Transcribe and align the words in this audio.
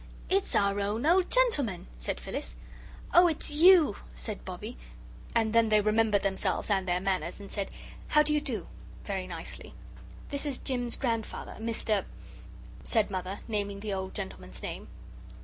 "It's 0.31 0.55
our 0.55 0.79
own 0.79 1.05
old 1.05 1.29
gentleman!" 1.29 1.85
said 1.99 2.19
Phyllis. 2.19 2.55
"Oh, 3.13 3.27
it's 3.27 3.51
you!" 3.51 3.97
said 4.15 4.43
Bobbie. 4.43 4.75
And 5.35 5.53
then 5.53 5.69
they 5.69 5.79
remembered 5.79 6.23
themselves 6.23 6.71
and 6.71 6.87
their 6.87 6.99
manners 6.99 7.39
and 7.39 7.51
said, 7.51 7.69
"How 8.07 8.23
do 8.23 8.33
you 8.33 8.41
do?" 8.41 8.65
very 9.03 9.27
nicely. 9.27 9.75
"This 10.29 10.43
is 10.47 10.57
Jim's 10.57 10.95
grandfather, 10.95 11.55
Mr." 11.59 12.05
said 12.83 13.11
Mother, 13.11 13.41
naming 13.47 13.79
the 13.79 13.93
old 13.93 14.15
gentleman's 14.15 14.63
name. 14.63 14.87